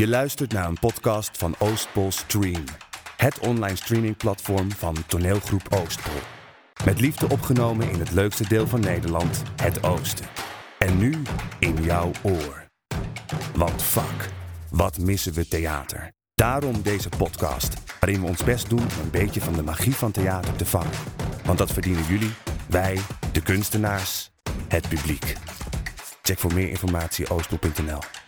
Je 0.00 0.08
luistert 0.08 0.52
naar 0.52 0.68
een 0.68 0.78
podcast 0.78 1.38
van 1.38 1.54
Oostpol 1.58 2.12
Stream. 2.12 2.64
Het 3.16 3.38
online 3.38 3.76
streamingplatform 3.76 4.72
van 4.72 4.96
toneelgroep 5.06 5.62
Oostpol. 5.74 6.20
Met 6.84 7.00
liefde 7.00 7.28
opgenomen 7.28 7.90
in 7.90 7.98
het 7.98 8.10
leukste 8.10 8.48
deel 8.48 8.66
van 8.66 8.80
Nederland, 8.80 9.42
het 9.62 9.82
Oosten. 9.82 10.26
En 10.78 10.98
nu 10.98 11.22
in 11.58 11.82
jouw 11.82 12.10
oor. 12.22 12.66
Want 13.54 13.82
fuck, 13.82 14.28
wat 14.70 14.98
missen 14.98 15.32
we 15.32 15.48
theater. 15.48 16.12
Daarom 16.34 16.82
deze 16.82 17.08
podcast, 17.08 17.74
waarin 18.00 18.20
we 18.20 18.26
ons 18.26 18.44
best 18.44 18.68
doen 18.68 18.78
om 18.78 19.02
een 19.02 19.10
beetje 19.10 19.40
van 19.40 19.52
de 19.52 19.62
magie 19.62 19.94
van 19.94 20.12
theater 20.12 20.56
te 20.56 20.66
vangen. 20.66 20.98
Want 21.44 21.58
dat 21.58 21.72
verdienen 21.72 22.04
jullie, 22.04 22.32
wij, 22.68 23.00
de 23.32 23.42
kunstenaars, 23.42 24.30
het 24.68 24.88
publiek. 24.88 25.36
Check 26.22 26.38
voor 26.38 26.54
meer 26.54 26.68
informatie 26.68 27.30
oostpol.nl. 27.30 28.19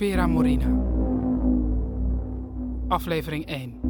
Vera 0.00 0.26
Morina. 0.26 0.64
Aflevering 2.88 3.44
1. 3.46 3.80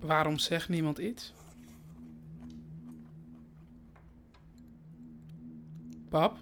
Waarom 0.00 0.38
zegt 0.38 0.68
niemand 0.68 0.98
iets? 0.98 1.36
Pap? 6.08 6.38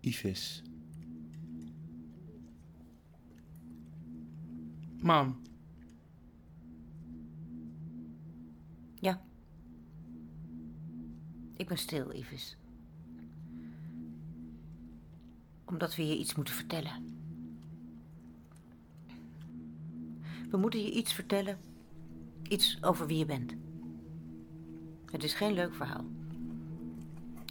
Ivis. 0.00 0.62
Mam? 5.02 5.42
Ja. 8.94 9.22
Ik 11.56 11.68
ben 11.68 11.78
stil, 11.78 12.14
Ivis. 12.14 12.56
Omdat 15.64 15.96
we 15.96 16.06
je 16.06 16.18
iets 16.18 16.34
moeten 16.34 16.54
vertellen. 16.54 17.04
We 20.50 20.56
moeten 20.56 20.82
je 20.82 20.92
iets 20.92 21.12
vertellen. 21.12 21.58
Iets 22.48 22.82
over 22.82 23.06
wie 23.06 23.18
je 23.18 23.24
bent. 23.24 23.65
Het 25.16 25.24
is 25.24 25.34
geen 25.34 25.52
leuk 25.52 25.74
verhaal. 25.74 26.04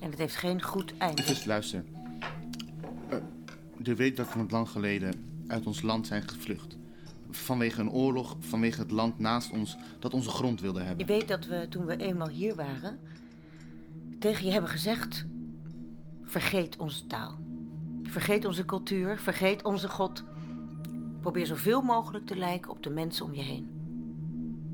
En 0.02 0.10
het 0.10 0.20
heeft 0.20 0.36
geen 0.36 0.62
goed 0.62 0.98
einde. 0.98 1.42
Luister. 1.46 1.84
Eh, 3.10 3.18
je 3.84 3.96
weet 3.96 4.18
dat 4.18 4.34
we 4.34 4.46
lang 4.50 4.70
geleden 4.70 5.14
uit 5.48 5.66
ons 5.66 5.82
land 5.82 6.08
zijn 6.08 6.30
gevlucht. 6.30 6.78
Vanwege 7.30 7.82
een 7.82 7.92
oorlog, 7.92 8.36
vanwege 8.40 8.80
het 8.80 8.92
land 8.92 9.20
naast 9.20 9.52
ons 9.52 9.78
dat 10.00 10.14
onze 10.14 10.30
grond 10.30 10.62
wilde 10.62 10.80
Je 10.80 10.86
hebben. 10.86 11.06
weet 11.06 11.28
dat 11.28 11.46
we 11.46 11.68
toen 11.70 11.86
we 11.86 11.98
eenmaal 11.98 12.28
hier 12.28 12.56
waren... 12.56 13.00
tegen 14.20 14.46
je 14.46 14.52
hebben 14.52 14.70
gezegd... 14.70 15.26
vergeet 16.24 16.78
onze 16.78 17.08
taal. 17.08 17.38
Vergeet 18.04 18.46
onze 18.46 18.66
cultuur, 18.66 19.20
vergeet 19.20 19.64
onze 19.64 19.90
God. 19.90 20.24
Probeer 21.22 21.46
zoveel 21.46 21.82
mogelijk 21.82 22.26
te 22.26 22.36
lijken 22.36 22.72
op 22.72 22.84
de 22.84 22.90
mensen 22.90 23.26
om 23.26 23.34
je 23.34 23.42
heen. 23.42 23.68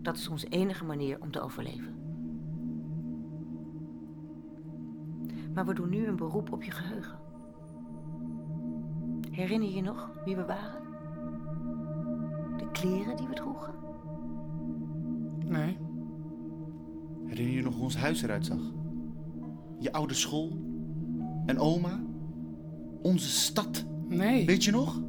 Dat 0.02 0.18
is 0.18 0.28
onze 0.28 0.48
enige 0.48 0.84
manier 0.84 1.22
om 1.22 1.32
te 1.32 1.42
overleven. 1.42 2.01
Maar 5.54 5.66
we 5.66 5.74
doen 5.74 5.90
nu 5.90 6.08
een 6.08 6.16
beroep 6.16 6.52
op 6.52 6.64
je 6.64 6.72
geheugen. 6.72 7.20
Herinner 9.32 9.70
je 9.70 9.76
je 9.76 9.82
nog 9.82 10.10
wie 10.26 10.36
we 10.36 10.46
waren? 10.46 10.82
De 12.58 12.72
kleren 12.72 13.18
die 13.18 13.28
we 13.28 13.34
droegen? 13.34 13.74
Nee. 15.46 15.78
Herinner 17.26 17.56
je 17.56 17.62
nog 17.62 17.74
hoe 17.74 17.84
ons 17.84 17.98
huis 17.98 18.22
eruit 18.22 18.46
zag? 18.46 18.62
Je 19.80 19.92
oude 19.92 20.14
school? 20.14 20.52
En 21.46 21.60
oma? 21.60 22.00
Onze 23.02 23.30
stad? 23.30 23.86
Nee. 24.08 24.46
Weet 24.46 24.64
je 24.64 24.72
nog? 24.72 25.02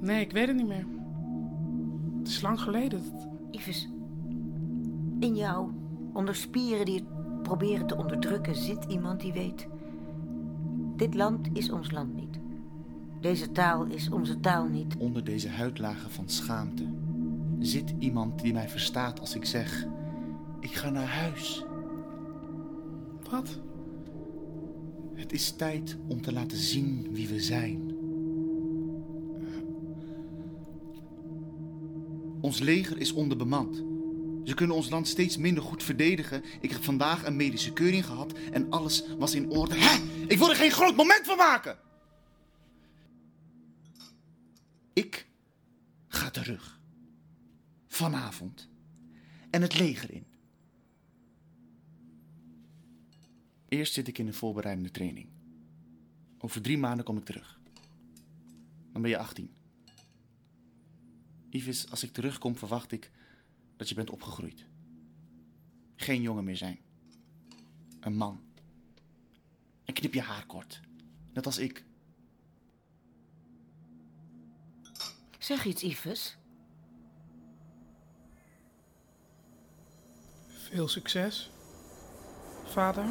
Nee, 0.00 0.20
ik 0.20 0.32
weet 0.32 0.46
het 0.46 0.56
niet 0.56 0.66
meer. 0.66 0.86
Het 2.18 2.28
is 2.28 2.40
lang 2.40 2.60
geleden. 2.60 3.00
Ives, 3.50 3.88
in 5.18 5.34
jou, 5.34 5.70
onder 6.12 6.34
spieren 6.34 6.84
die 6.84 6.94
het 6.94 7.19
proberen 7.56 7.86
te 7.86 7.96
onderdrukken, 7.96 8.54
zit 8.54 8.84
iemand 8.84 9.20
die 9.20 9.32
weet. 9.32 9.66
Dit 10.96 11.14
land 11.14 11.48
is 11.52 11.70
ons 11.70 11.90
land 11.90 12.14
niet. 12.14 12.38
Deze 13.20 13.52
taal 13.52 13.84
is 13.84 14.10
onze 14.10 14.40
taal 14.40 14.68
niet. 14.68 14.96
Onder 14.98 15.24
deze 15.24 15.48
huidlagen 15.48 16.10
van 16.10 16.28
schaamte 16.28 16.86
zit 17.58 17.94
iemand 17.98 18.42
die 18.42 18.52
mij 18.52 18.68
verstaat 18.68 19.20
als 19.20 19.34
ik 19.34 19.44
zeg: 19.44 19.86
Ik 20.60 20.72
ga 20.72 20.90
naar 20.90 21.06
huis. 21.06 21.64
Wat? 23.30 23.58
Het 25.14 25.32
is 25.32 25.50
tijd 25.50 25.98
om 26.08 26.20
te 26.22 26.32
laten 26.32 26.58
zien 26.58 27.08
wie 27.12 27.28
we 27.28 27.40
zijn. 27.40 27.94
Ons 32.40 32.58
leger 32.58 32.98
is 32.98 33.12
onderbemand. 33.12 33.89
Ze 34.44 34.54
kunnen 34.54 34.76
ons 34.76 34.88
land 34.90 35.08
steeds 35.08 35.36
minder 35.36 35.62
goed 35.62 35.82
verdedigen. 35.82 36.44
Ik 36.60 36.70
heb 36.70 36.82
vandaag 36.82 37.24
een 37.24 37.36
medische 37.36 37.72
keuring 37.72 38.06
gehad 38.06 38.32
en 38.52 38.70
alles 38.70 39.04
was 39.18 39.34
in 39.34 39.50
orde. 39.50 39.74
Hè? 39.78 40.24
Ik 40.26 40.38
wil 40.38 40.50
er 40.50 40.56
geen 40.56 40.70
groot 40.70 40.96
moment 40.96 41.26
van 41.26 41.36
maken! 41.36 41.78
Ik 44.92 45.26
ga 46.08 46.30
terug. 46.30 46.80
Vanavond. 47.88 48.68
En 49.50 49.62
het 49.62 49.78
leger 49.78 50.10
in. 50.10 50.26
Eerst 53.68 53.92
zit 53.92 54.08
ik 54.08 54.18
in 54.18 54.26
een 54.26 54.34
voorbereidende 54.34 54.90
training. 54.90 55.28
Over 56.38 56.62
drie 56.62 56.78
maanden 56.78 57.04
kom 57.04 57.16
ik 57.16 57.24
terug. 57.24 57.60
Dan 58.92 59.02
ben 59.02 59.10
je 59.10 59.18
18. 59.18 59.50
Ivis, 61.50 61.90
als 61.90 62.02
ik 62.02 62.12
terugkom, 62.12 62.56
verwacht 62.56 62.92
ik 62.92 63.10
dat 63.80 63.88
je 63.88 63.94
bent 63.94 64.10
opgegroeid. 64.10 64.64
Geen 65.96 66.22
jongen 66.22 66.44
meer 66.44 66.56
zijn. 66.56 66.80
Een 68.00 68.16
man. 68.16 68.40
En 69.84 69.94
knip 69.94 70.14
je 70.14 70.20
haar 70.20 70.46
kort. 70.46 70.80
Net 71.32 71.46
als 71.46 71.58
ik. 71.58 71.84
Zeg 75.38 75.64
iets, 75.64 75.82
Ives. 75.82 76.36
Veel 80.46 80.88
succes. 80.88 81.50
Vader? 82.64 83.04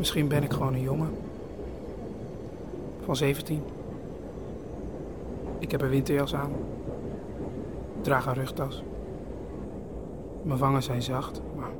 Misschien 0.00 0.28
ben 0.28 0.42
ik 0.42 0.52
gewoon 0.52 0.74
een 0.74 0.80
jongen. 0.80 1.18
Van 3.04 3.16
17. 3.16 3.64
Ik 5.58 5.70
heb 5.70 5.80
een 5.82 5.88
winterjas 5.88 6.34
aan. 6.34 6.52
Draag 8.02 8.26
een 8.26 8.34
rugtas. 8.34 8.82
Mijn 10.42 10.58
wangen 10.58 10.82
zijn 10.82 11.02
zacht, 11.02 11.40
maar 11.56 11.70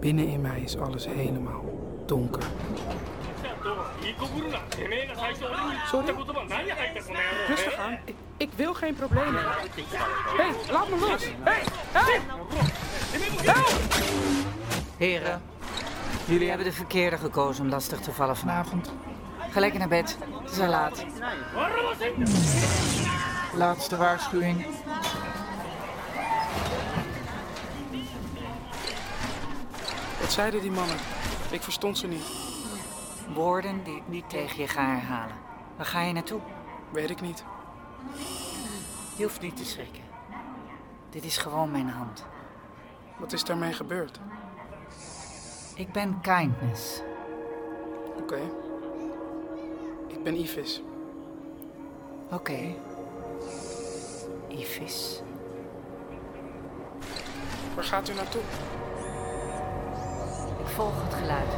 binnen 0.00 0.28
in 0.28 0.40
mij 0.40 0.60
is 0.60 0.78
alles 0.78 1.06
helemaal 1.08 1.64
donker. 2.06 2.42
Sorry? 5.86 6.14
Rustig 7.48 7.74
aan. 7.74 7.98
Ik, 8.04 8.14
ik 8.36 8.50
wil 8.56 8.74
geen 8.74 8.94
problemen. 8.94 9.40
Hé, 9.40 9.46
hey, 10.36 10.52
laat 10.70 10.88
me 10.88 10.98
los. 10.98 11.24
Hé, 11.24 11.52
hey. 11.92 12.20
Help! 13.42 13.82
Heren, 14.96 15.42
Jullie 16.26 16.48
hebben 16.48 16.66
de 16.66 16.72
verkeerde 16.72 17.18
gekozen 17.18 17.64
om 17.64 17.70
lastig 17.70 18.00
te 18.00 18.12
vallen 18.12 18.36
vanavond. 18.36 18.92
Ga 19.50 19.60
lekker 19.60 19.78
naar 19.78 19.88
bed. 19.88 20.18
Het 20.42 20.50
is 20.50 20.58
al 20.58 20.68
laat. 20.68 21.04
Laatste 23.54 23.96
waarschuwing. 23.96 24.66
Wat 30.20 30.32
zeiden 30.32 30.60
die 30.60 30.70
mannen? 30.70 30.96
Ik 31.50 31.62
verstond 31.62 31.98
ze 31.98 32.06
niet. 32.06 32.24
Woorden 33.34 33.84
die 33.84 33.96
ik 33.96 34.08
niet 34.08 34.30
tegen 34.30 34.60
je 34.60 34.68
ga 34.68 34.86
herhalen. 34.86 35.36
Waar 35.76 35.86
ga 35.86 36.02
je 36.02 36.12
naartoe? 36.12 36.40
Weet 36.90 37.10
ik 37.10 37.20
niet. 37.20 37.44
Je 39.16 39.22
hoeft 39.22 39.40
niet 39.40 39.56
te 39.56 39.64
schrikken. 39.64 40.02
Dit 41.10 41.24
is 41.24 41.36
gewoon 41.36 41.70
mijn 41.70 41.88
hand. 41.88 42.24
Wat 43.16 43.32
is 43.32 43.44
daarmee 43.44 43.72
gebeurd? 43.72 44.20
Ik 45.78 45.92
ben 45.92 46.20
Kindness. 46.20 47.02
Oké. 48.20 48.40
Ik 50.06 50.22
ben 50.22 50.34
Ivis. 50.34 50.82
Oké. 52.30 52.74
Ivis. 54.48 55.22
Waar 57.74 57.84
gaat 57.84 58.08
u 58.08 58.14
naartoe? 58.14 58.40
Ik 60.60 60.66
volg 60.66 61.02
het 61.02 61.14
geluid. 61.14 61.56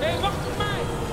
Nee, 0.00 0.18
wacht 0.20 0.46
op 0.46 0.56
mij! 0.58 1.09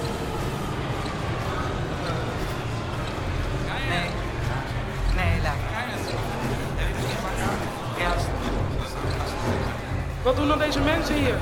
Wat 10.28 10.36
doen 10.36 10.48
dan 10.48 10.60
deze 10.60 10.80
mensen 10.80 11.16
hier? 11.16 11.36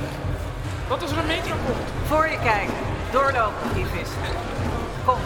Wat 0.88 1.02
als 1.02 1.10
er 1.10 1.18
een 1.18 1.26
metro 1.26 1.54
komt? 1.66 1.90
voor 2.04 2.26
je 2.26 2.38
kijken. 2.38 2.74
Doorlopen, 3.12 3.78
Ivis. 3.78 4.08
Kom. 5.04 5.18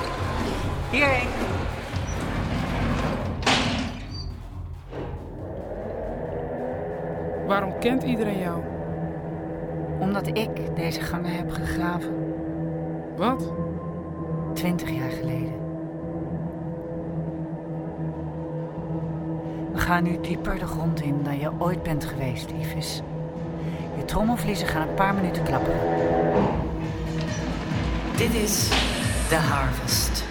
Hierheen. 0.90 1.28
Waarom 7.46 7.78
kent 7.78 8.02
iedereen 8.02 8.38
jou? 8.38 8.62
Omdat 9.98 10.26
ik 10.26 10.76
deze 10.76 11.00
gangen 11.00 11.36
heb 11.36 11.50
gegraven. 11.50 12.14
Wat? 13.16 13.52
Twintig 14.52 14.90
jaar 14.90 15.10
geleden. 15.10 15.54
We 19.72 19.78
gaan 19.78 20.02
nu 20.02 20.20
dieper 20.20 20.58
de 20.58 20.66
grond 20.66 21.00
in 21.00 21.22
dan 21.22 21.38
je 21.38 21.50
ooit 21.58 21.82
bent 21.82 22.04
geweest, 22.04 22.50
Ivis. 22.50 23.02
Je 24.00 24.06
trommelvliezen 24.06 24.68
gaan 24.68 24.88
een 24.88 24.94
paar 24.94 25.14
minuten 25.14 25.42
klappen. 25.42 25.72
Dit 28.16 28.34
is 28.34 28.68
The 29.28 29.34
Harvest. 29.34 30.24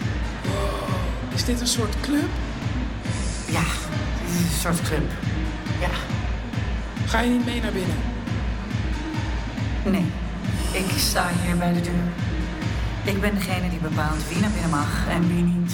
Is 1.33 1.45
dit 1.45 1.61
een 1.61 1.67
soort 1.67 1.99
club? 2.01 2.29
Ja, 3.45 3.63
dit 4.25 4.35
is 4.35 4.41
een 4.41 4.59
soort 4.59 4.81
club. 4.81 5.11
Ja. 5.79 5.89
Ga 7.05 7.19
je 7.19 7.29
niet 7.29 7.45
mee 7.45 7.61
naar 7.61 7.71
binnen? 7.71 7.97
Nee, 9.85 10.05
ik 10.71 10.97
sta 10.97 11.29
hier 11.43 11.57
bij 11.57 11.73
de 11.73 11.81
deur. 11.81 12.07
Ik 13.13 13.21
ben 13.21 13.33
degene 13.35 13.69
die 13.69 13.79
bepaalt 13.79 14.27
wie 14.29 14.39
naar 14.39 14.51
binnen 14.51 14.69
mag 14.69 15.07
en 15.09 15.27
wie 15.27 15.43
niet. 15.43 15.73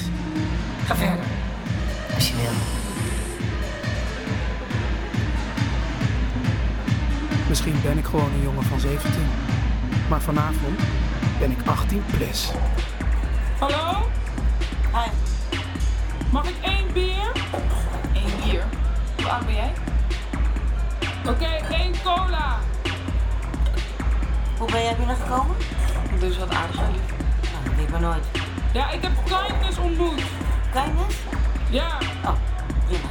Ga 0.86 0.96
verder, 0.96 1.26
gewoon 8.16 8.34
een 8.34 8.42
jongen 8.42 8.64
van 8.64 8.80
17. 8.80 9.12
Maar 10.10 10.22
vanavond 10.22 10.80
ben 11.40 11.52
ik 11.52 11.58
18 11.66 12.04
plus. 12.18 12.52
Hallo? 13.60 14.08
Hi. 14.94 15.10
Mag 16.32 16.48
ik 16.48 16.56
één 16.62 16.94
bier? 16.94 17.32
Eén 18.14 18.44
bier. 18.44 18.64
Hoe 19.16 19.30
oud 19.30 19.46
ben 19.46 19.56
jij? 19.56 19.74
Oké, 21.28 21.74
één 21.74 21.94
cola. 22.04 22.58
Hoe 24.58 24.72
ben 24.72 24.84
jij 24.84 24.96
binnengekomen? 24.96 25.56
Dus 26.20 26.38
wat 26.38 26.50
aardig 26.50 26.76
van 26.76 26.92
lief. 26.92 27.12
Nou, 27.52 27.64
dat 27.66 27.76
weet 27.76 27.86
ik 27.86 27.92
maar 27.92 28.02
nooit. 28.02 28.26
Ja, 28.74 28.92
ik 28.92 29.02
heb 29.02 29.12
Kindness 29.24 29.78
ontmoet. 29.78 30.22
Kindness? 30.74 31.18
Ja, 31.70 31.98
Oh, 32.26 32.36
prima. 32.86 33.10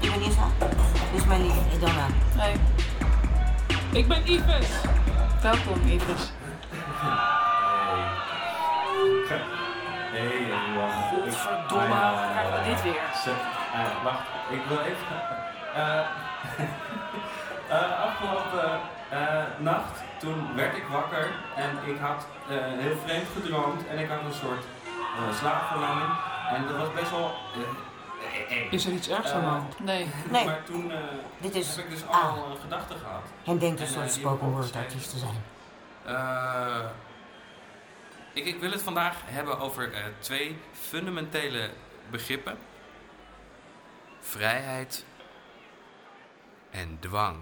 Ik 0.00 0.10
ben 0.10 0.22
Isla. 0.30 0.46
Dit 1.12 1.20
is 1.20 1.24
mijn 1.26 1.42
lief, 1.42 1.74
Idona. 1.74 2.06
Nee. 2.36 2.54
Ik 3.94 4.08
ben 4.08 4.22
Ives. 4.32 4.68
Welkom, 5.42 5.80
Idris. 5.86 6.32
Nee, 10.12 10.48
wacht. 10.76 10.94
Godverdomme, 11.10 11.94
Ah, 11.94 12.30
krijgen 12.30 12.52
we 12.52 12.68
dit 12.68 12.78
ja. 12.78 12.82
weer? 12.84 13.34
Ah, 13.74 14.04
wacht, 14.04 14.22
ik 14.50 14.60
wil 14.68 14.78
even. 14.78 15.16
Eh, 15.74 15.98
eh, 17.76 18.02
afgelopen 18.06 18.80
eh, 19.10 19.44
nacht, 19.58 20.02
toen 20.18 20.54
werd 20.54 20.76
ik 20.76 20.86
wakker 20.90 21.26
en 21.56 21.70
ik 21.92 21.98
had 22.00 22.26
eh, 22.48 22.56
heel 22.82 22.96
vreemd 23.04 23.26
gedroomd 23.36 23.86
en 23.86 23.98
ik 23.98 24.08
had 24.08 24.18
een 24.24 24.32
soort 24.44 24.64
uh, 25.18 25.36
slaapverlamming. 25.40 26.10
En 26.54 26.66
dat 26.66 26.76
was 26.76 26.92
best 27.00 27.10
wel. 27.10 27.34
Eh, 28.48 28.56
eng. 28.56 28.70
Is 28.70 28.86
er 28.86 28.92
iets 28.92 29.08
ergs 29.08 29.30
aan 29.30 29.40
de 29.40 29.46
hand? 29.46 29.80
Nee. 29.80 30.06
Nee, 30.30 30.44
Maar 30.44 30.64
toen 30.64 30.90
eh, 30.92 30.98
dit 31.40 31.54
is 31.54 31.76
heb 31.76 31.84
ik 31.84 31.90
dus 31.90 32.04
A. 32.04 32.20
al 32.28 32.36
eh, 32.54 32.60
gedachten 32.60 32.98
gehad. 32.98 33.22
Hij 33.44 33.58
denkt 33.58 33.80
een 33.80 33.86
En, 33.86 33.92
soort 33.92 34.06
eh, 34.06 34.12
spoken 34.12 34.50
word 34.50 34.76
artiest 34.76 35.10
te 35.10 35.18
zijn. 35.18 35.42
Eh, 36.04 36.84
ik, 38.32 38.44
ik 38.44 38.60
wil 38.60 38.70
het 38.70 38.82
vandaag 38.82 39.16
hebben 39.24 39.58
over 39.58 39.92
eh, 39.92 40.04
twee 40.18 40.56
fundamentele 40.72 41.70
begrippen: 42.10 42.58
vrijheid 44.20 45.04
en 46.70 46.96
dwang. 47.00 47.36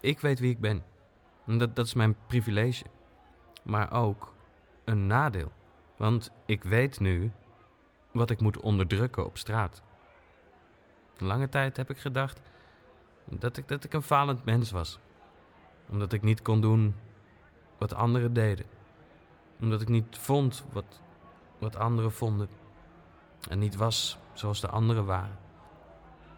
Ik 0.00 0.20
weet 0.20 0.38
wie 0.38 0.50
ik 0.50 0.60
ben. 0.60 0.84
En 1.46 1.58
Dat, 1.58 1.76
dat 1.76 1.86
is 1.86 1.94
mijn 1.94 2.16
privilege. 2.26 2.84
Maar 3.62 3.92
ook 3.92 4.32
een 4.84 5.06
nadeel. 5.06 5.52
Want 5.96 6.30
ik 6.46 6.62
weet 6.64 7.00
nu 7.00 7.32
wat 8.10 8.30
ik 8.30 8.40
moet 8.40 8.60
onderdrukken 8.60 9.26
op 9.26 9.38
straat. 9.38 9.82
Lange 11.18 11.48
tijd 11.48 11.76
heb 11.76 11.90
ik 11.90 11.98
gedacht 11.98 12.40
dat 13.24 13.56
ik, 13.56 13.68
dat 13.68 13.84
ik 13.84 13.92
een 13.92 14.02
falend 14.02 14.44
mens 14.44 14.70
was 14.70 14.98
omdat 15.90 16.12
ik 16.12 16.22
niet 16.22 16.42
kon 16.42 16.60
doen 16.60 16.94
wat 17.78 17.94
anderen 17.94 18.32
deden. 18.32 18.66
Omdat 19.60 19.80
ik 19.80 19.88
niet 19.88 20.18
vond 20.18 20.64
wat, 20.72 21.00
wat 21.58 21.76
anderen 21.76 22.12
vonden. 22.12 22.48
En 23.48 23.58
niet 23.58 23.76
was 23.76 24.18
zoals 24.32 24.60
de 24.60 24.68
anderen 24.68 25.04
waren. 25.04 25.38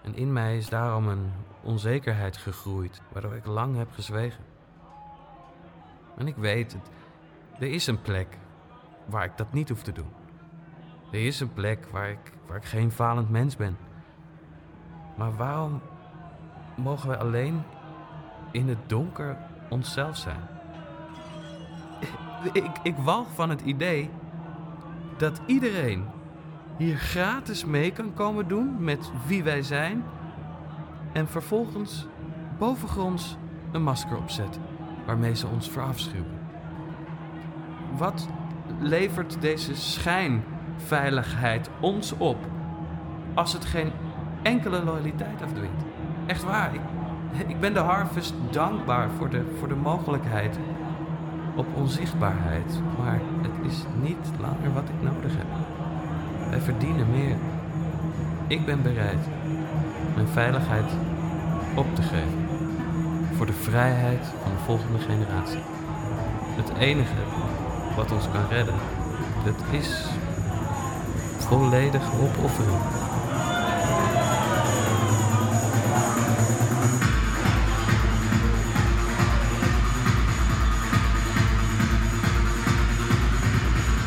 En 0.03 0.15
in 0.15 0.33
mij 0.33 0.57
is 0.57 0.69
daarom 0.69 1.09
een 1.09 1.33
onzekerheid 1.63 2.37
gegroeid, 2.37 3.03
waardoor 3.13 3.35
ik 3.35 3.47
lang 3.47 3.77
heb 3.77 3.93
gezwegen. 3.93 4.45
En 6.17 6.27
ik 6.27 6.37
weet 6.37 6.73
het, 6.73 6.91
er 7.59 7.73
is 7.73 7.87
een 7.87 8.03
plek 8.03 8.39
waar 9.07 9.25
ik 9.25 9.37
dat 9.37 9.53
niet 9.53 9.69
hoef 9.69 9.83
te 9.83 9.93
doen. 9.93 10.20
Er 11.11 11.27
is 11.27 11.41
een 11.41 11.53
plek 11.53 11.87
waar 11.91 12.11
ik, 12.11 12.33
waar 12.47 12.57
ik 12.57 12.65
geen 12.65 12.91
falend 12.91 13.31
mens 13.31 13.57
ben. 13.57 13.77
Maar 15.17 15.37
waarom 15.37 15.81
mogen 16.77 17.09
wij 17.09 17.19
alleen 17.19 17.63
in 18.53 18.69
het 18.69 18.79
donker 18.89 19.37
onszelf 19.69 20.17
zijn. 20.17 20.41
Ik, 22.53 22.71
ik 22.83 22.97
walg 22.97 23.27
van 23.35 23.51
het 23.51 23.61
idee 23.61 24.11
dat 25.17 25.41
iedereen 25.47 26.05
hier 26.77 26.97
gratis 26.97 27.65
mee 27.65 27.91
kan 27.91 28.15
komen 28.15 28.49
doen 28.49 28.85
met 28.85 29.11
wie 29.27 29.43
wij 29.43 29.63
zijn 29.63 30.05
en 31.13 31.29
vervolgens 31.29 32.07
bovengronds 32.59 33.37
een 33.73 33.83
masker 33.83 34.17
opzet 34.17 34.59
waarmee 35.07 35.35
ze 35.35 35.47
ons 35.47 35.71
verafschuwen. 35.71 36.39
Wat 37.97 38.29
levert 38.79 39.41
deze 39.41 39.75
schijnveiligheid 40.81 41.71
ons 41.81 42.13
op 42.19 42.37
als 43.35 43.53
het 43.53 43.65
geen 43.65 43.93
enkele 44.43 44.85
loyaliteit 44.85 45.43
afdwingt? 45.43 45.83
Echt 46.27 46.45
waar, 46.45 46.75
ik, 46.75 46.81
ik 47.49 47.61
ben 47.61 47.73
de 47.73 47.79
Harvest 47.79 48.35
dankbaar 48.51 49.11
voor 49.19 49.31
de, 49.31 49.57
voor 49.59 49.69
de 49.69 49.75
mogelijkheid 49.75 50.59
op 51.55 51.67
onzichtbaarheid. 51.75 52.81
Maar 52.99 53.21
het 53.43 53.71
is 53.71 53.85
niet 54.03 54.31
langer 54.41 54.73
wat 54.73 54.89
ik 54.89 55.03
nodig 55.03 55.33
heb. 55.37 55.47
Wij 56.51 56.61
verdienen 56.61 57.11
meer. 57.11 57.37
Ik 58.47 58.65
ben 58.67 58.83
bereid 58.83 59.29
mijn 60.15 60.29
veiligheid 60.29 60.91
op 61.77 61.95
te 61.95 62.03
geven. 62.03 62.49
Voor 63.37 63.47
de 63.47 63.53
vrijheid 63.53 64.27
van 64.43 64.53
de 64.53 64.59
volgende 64.65 64.99
generatie. 64.99 65.63
Het 66.57 66.73
enige 66.79 67.23
wat 67.97 68.13
ons 68.13 68.31
kan 68.31 68.49
redden, 68.49 68.75
dat 69.45 69.63
is 69.71 70.09
volledige 71.51 72.11
opoffering. 72.23 72.79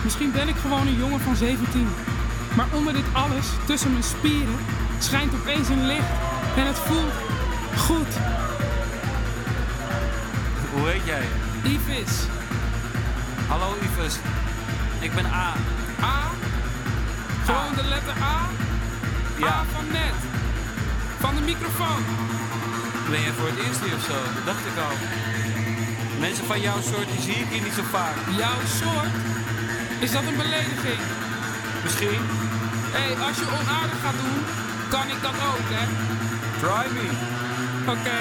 Misschien 0.04 0.32
ben 0.32 0.48
ik 0.48 0.56
gewoon 0.56 0.88
een 0.88 0.98
jongen 0.98 1.20
van 1.20 1.36
17. 1.36 1.88
Maar 2.56 2.68
onder 2.74 2.94
dit 2.94 3.06
alles, 3.14 3.48
tussen 3.66 3.92
mijn 3.92 4.04
spieren, 4.04 4.58
schijnt 5.00 5.34
opeens 5.34 5.70
een 5.70 5.86
licht. 5.86 6.12
En 6.56 6.68
het 6.68 6.80
voelt 6.80 7.14
goed. 7.78 8.14
Hoe 10.74 10.90
heet 10.90 11.06
jij? 11.06 11.26
Ivis. 11.64 12.26
Hallo 13.48 13.76
Yves. 13.82 14.16
Ik 15.00 15.14
ben 15.14 15.26
A. 15.26 15.54
A? 16.02 16.33
Gewoon 17.53 17.75
de 17.75 17.83
letter 17.83 18.17
A? 18.36 18.38
Ja. 19.38 19.48
A 19.48 19.63
van 19.74 19.88
net. 19.91 20.17
Van 21.19 21.36
de 21.36 21.41
microfoon. 21.41 22.01
Ben 23.10 23.22
jij 23.22 23.33
voor 23.38 23.48
het 23.48 23.60
eerst 23.65 23.81
hier 23.86 23.95
of 24.00 24.03
zo? 24.12 24.17
Dat 24.36 24.45
dacht 24.45 24.65
ik 24.72 24.77
al. 24.88 24.95
Mensen 26.19 26.45
van 26.45 26.62
jouw 26.62 26.81
soort 26.81 27.07
die 27.12 27.22
zie 27.22 27.39
ik 27.43 27.50
hier 27.53 27.63
niet 27.63 27.77
zo 27.79 27.83
vaak. 27.98 28.15
Jouw 28.43 28.60
soort? 28.81 29.13
Is 30.05 30.12
dat 30.12 30.24
een 30.29 30.38
belediging? 30.43 31.01
Misschien. 31.83 32.22
Hé, 32.95 33.05
hey, 33.05 33.25
als 33.27 33.38
je 33.41 33.45
onaardig 33.60 34.00
gaat 34.05 34.19
doen, 34.24 34.39
kan 34.95 35.07
ik 35.13 35.22
dat 35.27 35.38
ook, 35.51 35.67
hè? 35.77 35.86
Try 36.62 36.86
me. 36.95 37.07
Oké. 37.93 38.17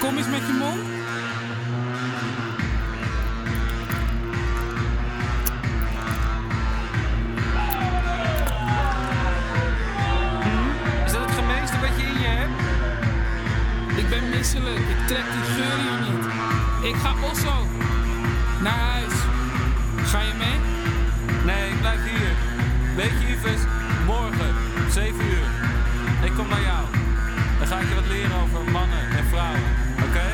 Kom 0.00 0.16
eens 0.18 0.32
met 0.36 0.44
je 0.46 0.52
mond. 0.52 0.97
Ik 16.88 16.94
ga 16.94 17.14
Osso. 17.30 17.66
Naar 18.62 18.78
huis. 18.92 19.12
Ga 20.10 20.20
je 20.20 20.32
mee? 20.38 20.58
Nee, 21.44 21.70
ik 21.70 21.80
blijf 21.80 22.00
hier. 22.04 22.32
Weet 22.96 23.20
je 23.20 23.26
Yves, 23.26 23.60
morgen, 24.06 24.54
7 24.90 25.24
uur. 25.24 25.46
Ik 26.24 26.32
kom 26.36 26.48
naar 26.48 26.60
jou. 26.60 26.84
Dan 27.58 27.66
ga 27.66 27.78
ik 27.78 27.88
je 27.88 27.94
wat 27.94 28.06
leren 28.06 28.36
over 28.42 28.70
mannen 28.70 29.10
en 29.18 29.24
vrouwen. 29.24 29.60
Oké? 30.06 30.26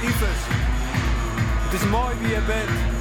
Yves, 0.00 0.40
het 1.64 1.80
is 1.80 1.88
mooi 1.88 2.14
wie 2.20 2.28
je 2.28 2.40
bent. 2.46 2.95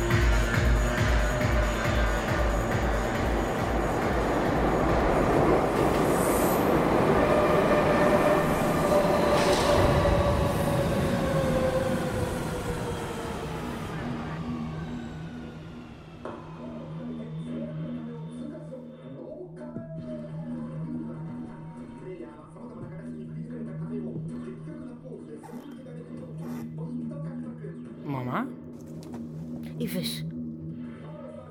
Ives, 29.86 30.24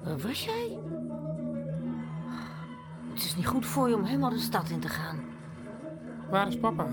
waar 0.03 0.19
was 0.19 0.45
jij? 0.45 0.79
Het 3.13 3.25
is 3.25 3.37
niet 3.37 3.47
goed 3.47 3.67
voor 3.67 3.89
je 3.89 3.95
om 3.95 4.05
helemaal 4.05 4.31
de 4.31 4.39
stad 4.39 4.71
in 4.71 4.81
te 4.81 4.89
gaan. 4.89 5.19
Waar 6.31 6.49
is 6.49 6.59
papa? 6.59 6.87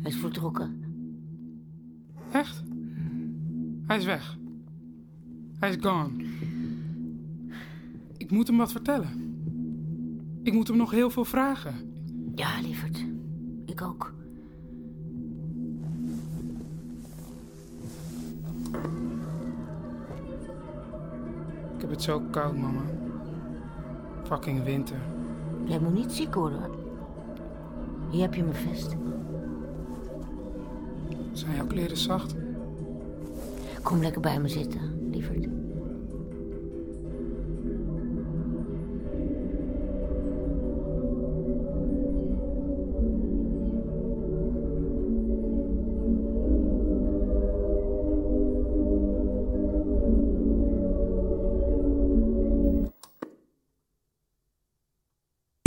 Hij 0.00 0.10
is 0.10 0.16
vertrokken. 0.16 0.82
Echt? 2.30 2.62
Hij 3.86 3.96
is 3.96 4.04
weg. 4.04 4.38
Hij 5.58 5.70
is 5.70 5.76
gone. 5.80 6.24
Ik 8.16 8.30
moet 8.30 8.46
hem 8.46 8.56
wat 8.56 8.72
vertellen. 8.72 9.36
Ik 10.42 10.52
moet 10.52 10.68
hem 10.68 10.76
nog 10.76 10.90
heel 10.90 11.10
veel 11.10 11.24
vragen. 11.24 11.74
Ja, 12.34 12.60
lieverd. 12.60 13.06
Ik 13.66 13.82
ook. 13.82 14.13
Heb 21.84 21.92
het 21.92 22.02
zo 22.02 22.22
koud, 22.30 22.56
mama. 22.56 22.82
Fucking 24.22 24.64
winter. 24.64 24.96
Jij 25.64 25.78
moet 25.78 25.94
niet 25.94 26.12
ziek 26.12 26.34
worden. 26.34 26.58
hoor. 26.58 26.76
Hier 28.10 28.22
heb 28.22 28.34
je 28.34 28.42
mijn 28.42 28.54
vest. 28.54 28.96
Zijn 31.32 31.54
jouw 31.56 31.66
kleren 31.66 31.96
zacht? 31.96 32.34
Kom 33.82 34.00
lekker 34.00 34.20
bij 34.20 34.40
me 34.40 34.48
zitten, 34.48 35.08
lieverd. 35.10 35.53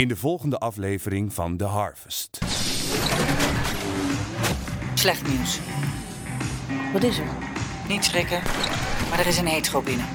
In 0.02 0.08
de 0.08 0.16
volgende 0.16 0.58
aflevering 0.58 1.32
van 1.32 1.56
The 1.56 1.64
Harvest. 1.64 2.38
Slecht 4.94 5.28
nieuws. 5.28 5.60
Wat 6.92 7.02
is 7.02 7.18
er? 7.18 7.26
Niet 7.88 8.04
schrikken, 8.04 8.42
maar 9.10 9.18
er 9.18 9.26
is 9.26 9.38
een 9.38 9.46
hetero 9.46 9.82
binnen. 9.82 10.06